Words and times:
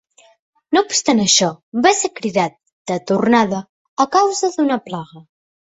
No 0.77 0.81
obstant 0.85 1.21
això, 1.25 1.49
va 1.87 1.91
ser 1.99 2.11
cridat 2.21 2.57
de 2.93 2.99
tornada 3.13 3.63
a 4.07 4.11
causa 4.19 4.53
d'una 4.59 4.83
plaga. 4.91 5.27